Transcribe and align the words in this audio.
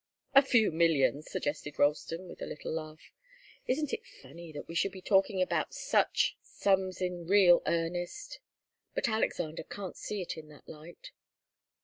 "A 0.33 0.41
few 0.41 0.71
millions," 0.71 1.29
suggested 1.29 1.77
Ralston, 1.77 2.27
with 2.27 2.41
a 2.41 2.47
little 2.47 2.71
laugh. 2.73 3.11
"Isn't 3.67 3.93
it 3.93 4.03
funny 4.03 4.51
that 4.51 4.67
we 4.67 4.73
should 4.73 4.91
be 4.91 4.99
talking 4.99 5.43
about 5.43 5.75
such 5.75 6.35
sums 6.41 7.01
in 7.01 7.27
real 7.27 7.61
earnest? 7.67 8.39
But 8.95 9.07
Alexander 9.07 9.61
can't 9.61 9.95
see 9.95 10.23
it 10.23 10.37
in 10.37 10.47
that 10.49 10.67
light." 10.67 11.11